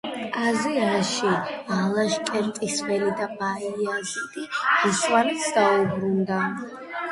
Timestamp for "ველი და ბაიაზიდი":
2.89-4.49